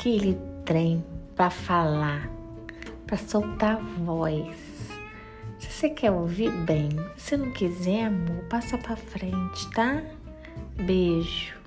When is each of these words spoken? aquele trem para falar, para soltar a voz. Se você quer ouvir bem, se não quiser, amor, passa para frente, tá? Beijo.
aquele 0.00 0.38
trem 0.64 1.04
para 1.36 1.50
falar, 1.50 2.30
para 3.06 3.18
soltar 3.18 3.76
a 3.76 4.02
voz. 4.02 4.56
Se 5.58 5.70
você 5.70 5.90
quer 5.90 6.10
ouvir 6.10 6.50
bem, 6.50 6.88
se 7.18 7.36
não 7.36 7.52
quiser, 7.52 8.06
amor, 8.06 8.42
passa 8.48 8.78
para 8.78 8.96
frente, 8.96 9.70
tá? 9.74 10.02
Beijo. 10.86 11.59